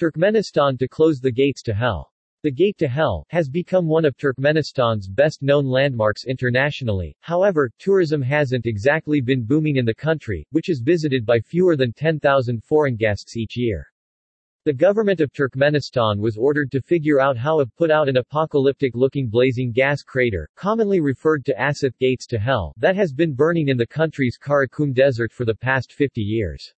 [0.00, 2.10] Turkmenistan to close the gates to hell.
[2.42, 8.64] The Gate to Hell has become one of Turkmenistan's best-known landmarks internationally, however, tourism hasn't
[8.64, 13.36] exactly been booming in the country, which is visited by fewer than 10,000 foreign guests
[13.36, 13.86] each year.
[14.64, 19.28] The government of Turkmenistan was ordered to figure out how to put out an apocalyptic-looking
[19.28, 23.76] blazing gas crater, commonly referred to Asith Gates to Hell, that has been burning in
[23.76, 26.72] the country's Karakum Desert for the past 50 years.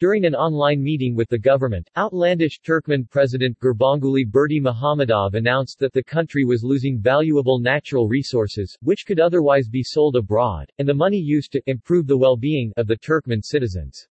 [0.00, 6.04] During an online meeting with the government, outlandish Turkmen President Gurbanguly Berdimuhamedov announced that the
[6.04, 11.18] country was losing valuable natural resources, which could otherwise be sold abroad, and the money
[11.18, 14.06] used to improve the well-being of the Turkmen citizens.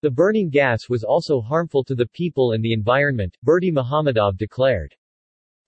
[0.00, 4.92] The burning gas was also harmful to the people and the environment, Berdimuhamedov declared.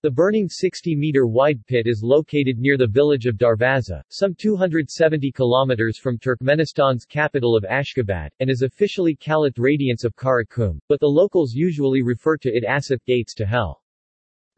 [0.05, 5.97] The burning 60-meter wide pit is located near the village of Darvaza, some 270 kilometers
[5.97, 11.55] from Turkmenistan's capital of Ashgabat, and is officially Kalit Radiance of Karakum, but the locals
[11.55, 13.81] usually refer to it Asith Gates to Hell.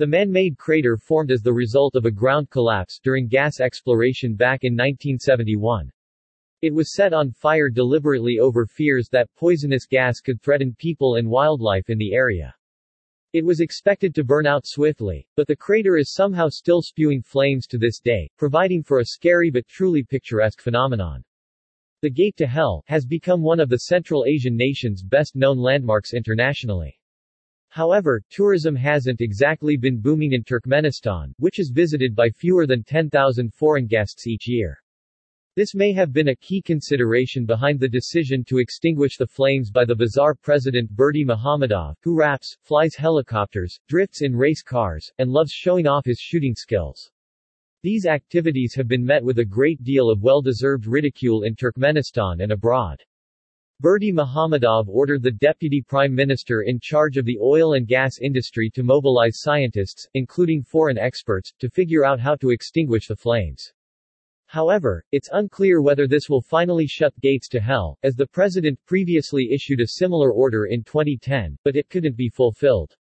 [0.00, 4.64] The man-made crater formed as the result of a ground collapse during gas exploration back
[4.64, 5.92] in 1971.
[6.60, 11.30] It was set on fire deliberately over fears that poisonous gas could threaten people and
[11.30, 12.52] wildlife in the area.
[13.36, 17.66] It was expected to burn out swiftly, but the crater is somehow still spewing flames
[17.66, 21.22] to this day, providing for a scary but truly picturesque phenomenon.
[22.00, 26.98] The Gate to Hell has become one of the Central Asian nation's best-known landmarks internationally.
[27.68, 33.52] However, tourism hasn't exactly been booming in Turkmenistan, which is visited by fewer than 10,000
[33.52, 34.78] foreign guests each year.
[35.56, 39.86] This may have been a key consideration behind the decision to extinguish the flames by
[39.86, 45.86] the bizarre president Berdimuhamedov, who raps, flies helicopters, drifts in race cars, and loves showing
[45.86, 47.10] off his shooting skills.
[47.82, 52.52] These activities have been met with a great deal of well-deserved ridicule in Turkmenistan and
[52.52, 53.02] abroad.
[53.82, 58.82] Berdimuhamedov ordered the deputy prime minister in charge of the oil and gas industry to
[58.82, 63.72] mobilize scientists, including foreign experts, to figure out how to extinguish the flames.
[64.48, 69.50] However, it's unclear whether this will finally shut gates to hell, as the president previously
[69.52, 72.96] issued a similar order in 2010, but it couldn't be fulfilled.